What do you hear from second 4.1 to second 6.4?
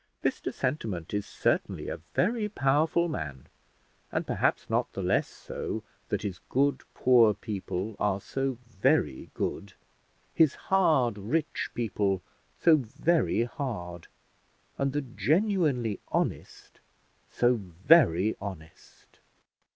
and perhaps not the less so that his